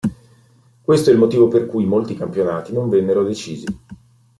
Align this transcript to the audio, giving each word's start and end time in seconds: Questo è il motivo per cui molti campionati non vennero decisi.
Questo 0.81 1.11
è 1.11 1.13
il 1.13 1.19
motivo 1.19 1.47
per 1.47 1.67
cui 1.67 1.85
molti 1.85 2.15
campionati 2.15 2.73
non 2.73 2.89
vennero 2.89 3.21
decisi. 3.23 3.65